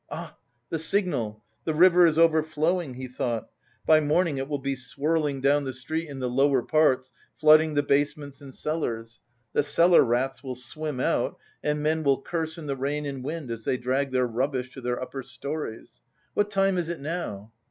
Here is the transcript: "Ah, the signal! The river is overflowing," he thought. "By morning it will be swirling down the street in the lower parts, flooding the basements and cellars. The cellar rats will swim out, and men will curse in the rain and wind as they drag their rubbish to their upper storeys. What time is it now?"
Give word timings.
"Ah, 0.09 0.35
the 0.71 0.79
signal! 0.79 1.43
The 1.63 1.75
river 1.75 2.07
is 2.07 2.17
overflowing," 2.17 2.95
he 2.95 3.07
thought. 3.07 3.49
"By 3.85 3.99
morning 3.99 4.39
it 4.39 4.47
will 4.49 4.57
be 4.57 4.75
swirling 4.75 5.41
down 5.41 5.63
the 5.63 5.73
street 5.73 6.09
in 6.09 6.17
the 6.17 6.27
lower 6.27 6.63
parts, 6.63 7.11
flooding 7.35 7.75
the 7.75 7.83
basements 7.83 8.41
and 8.41 8.51
cellars. 8.55 9.19
The 9.53 9.61
cellar 9.61 10.01
rats 10.03 10.43
will 10.43 10.55
swim 10.55 10.99
out, 10.99 11.37
and 11.63 11.83
men 11.83 12.01
will 12.01 12.19
curse 12.19 12.57
in 12.57 12.65
the 12.65 12.75
rain 12.75 13.05
and 13.05 13.23
wind 13.23 13.51
as 13.51 13.63
they 13.63 13.77
drag 13.77 14.09
their 14.09 14.25
rubbish 14.25 14.73
to 14.73 14.81
their 14.81 14.99
upper 14.99 15.21
storeys. 15.21 16.01
What 16.33 16.49
time 16.49 16.79
is 16.79 16.89
it 16.89 16.99
now?" 16.99 17.51